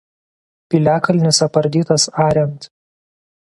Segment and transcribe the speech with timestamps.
[0.73, 2.59] Piliakalnis apardytas ariant.